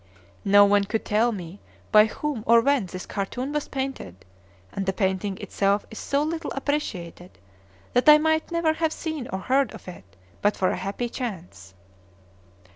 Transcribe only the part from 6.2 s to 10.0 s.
little appreciated that I might never have seen or heard of